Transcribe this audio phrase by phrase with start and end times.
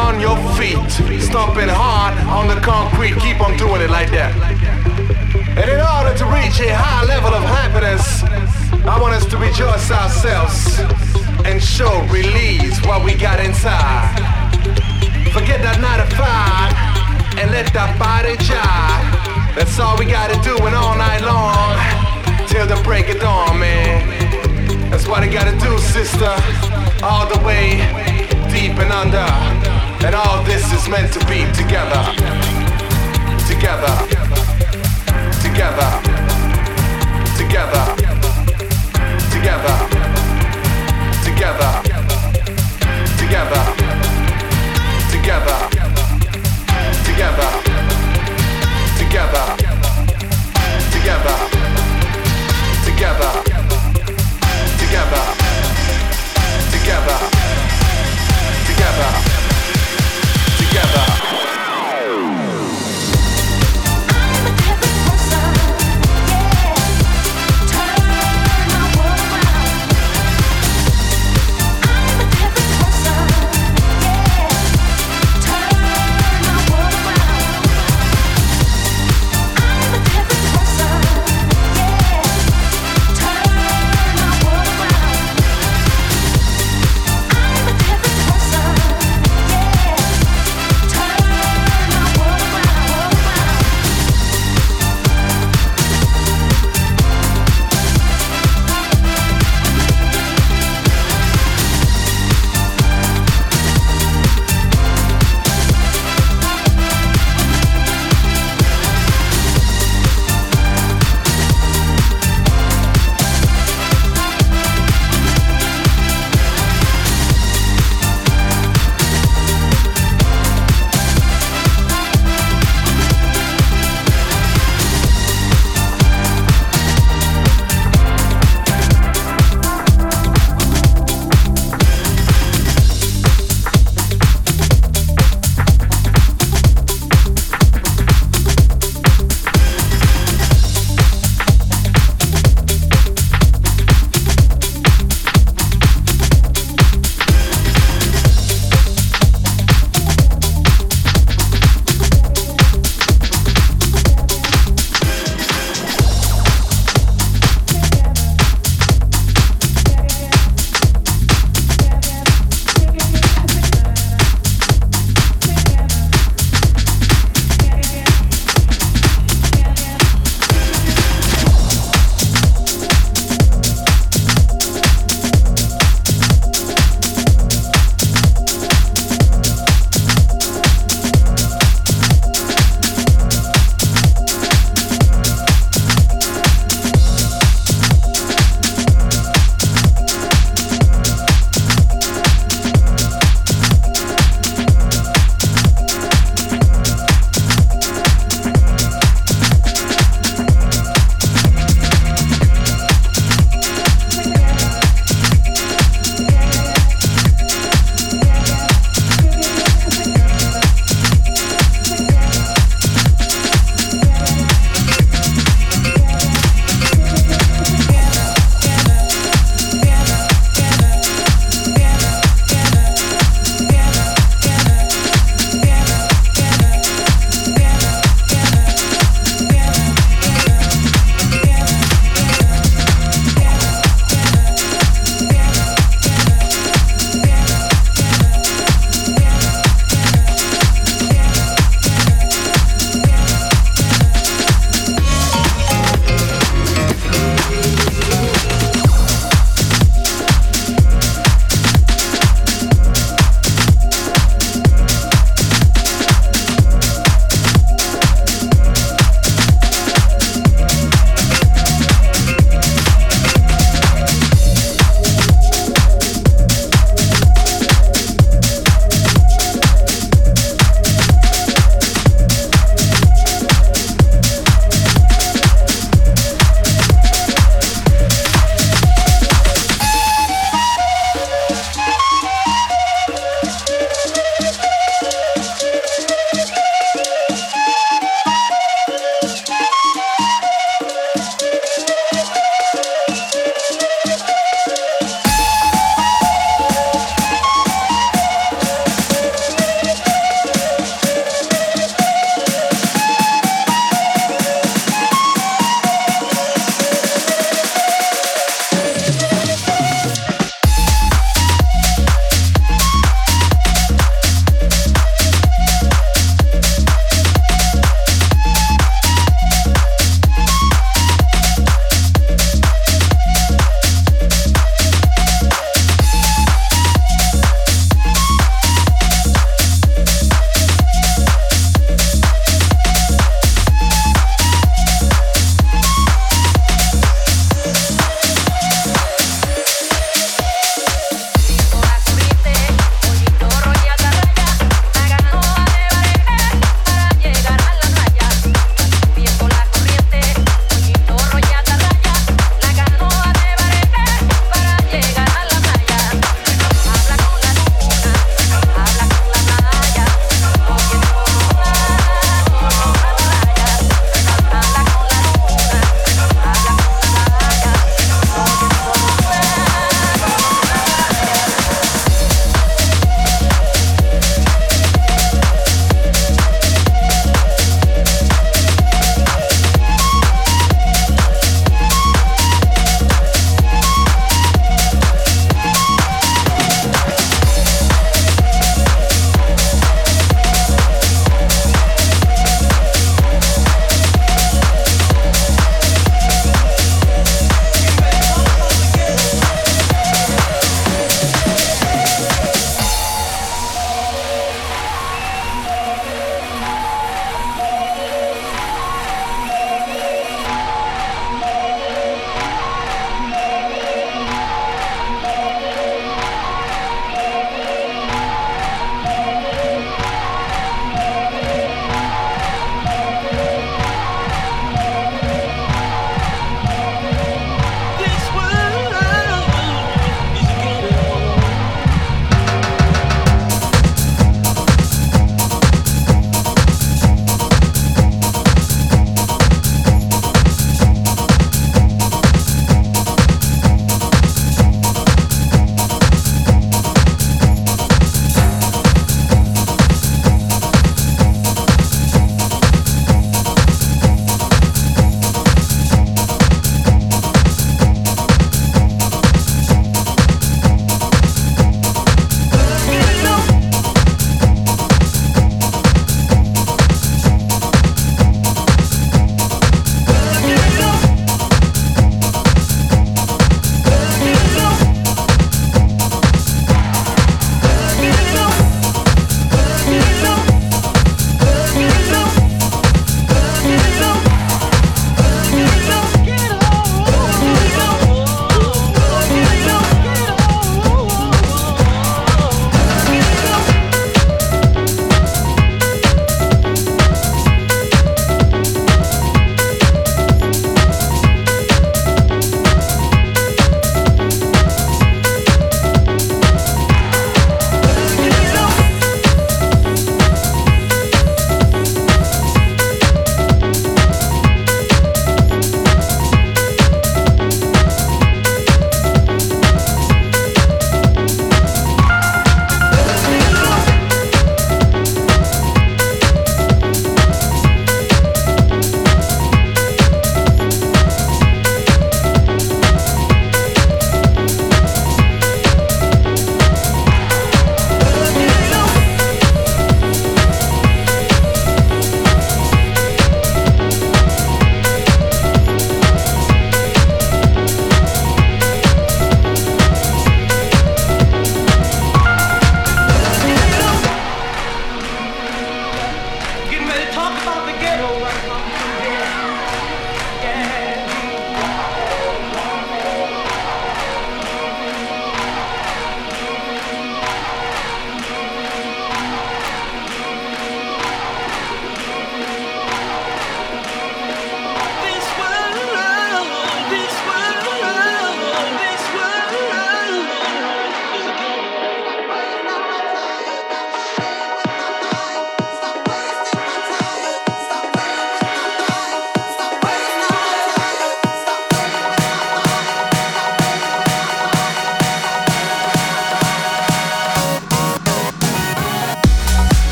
[0.00, 0.80] on your feet.
[1.20, 3.14] Stomping hard on the concrete.
[3.20, 4.32] Keep on doing it like that.
[5.60, 8.24] And in order to reach a high level of happiness,
[8.88, 10.80] I want us to rejoice ourselves
[11.44, 14.16] and show, release what we got inside.
[15.36, 19.54] Forget that 9 to 5 and let that body jive.
[19.54, 21.76] That's all we gotta do and all night long
[22.48, 24.90] till the break of dawn, man.
[24.90, 26.34] That's what I gotta do, sister.
[27.02, 27.78] All the way
[28.50, 29.59] deep and under.
[30.02, 32.02] And all this is meant to be together.
[33.46, 33.94] Together.
[35.42, 35.90] Together.
[37.36, 37.84] Together.
[39.30, 39.76] Together.
[41.22, 41.22] Together.
[41.22, 41.70] Together.
[43.20, 43.62] Together.
[45.10, 45.58] Together.
[48.96, 49.46] Together.
[50.90, 51.36] Together.
[52.84, 53.30] Together.
[54.78, 55.22] Together.
[56.70, 57.18] Together.
[58.66, 59.29] Together.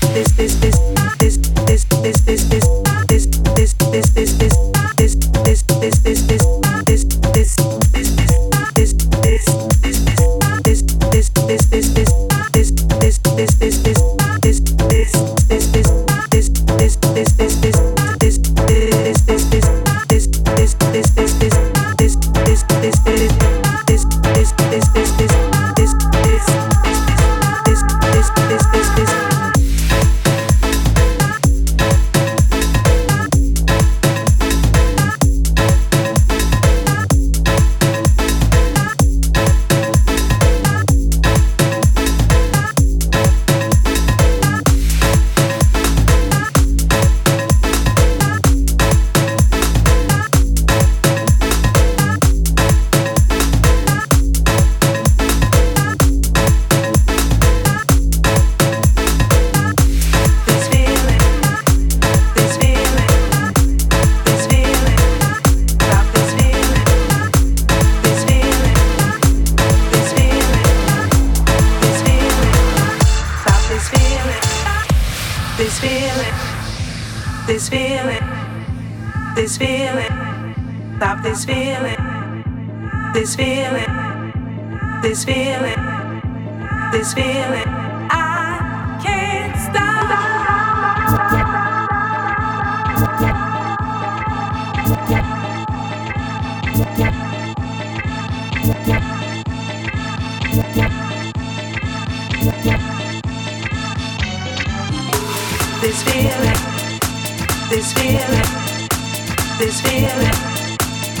[0.00, 0.75] this, this, this.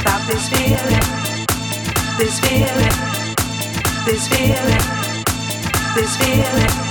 [0.06, 1.46] Stop this feeling,
[2.16, 2.96] this feeling,
[4.06, 4.84] this feeling,
[5.96, 6.85] this feeling.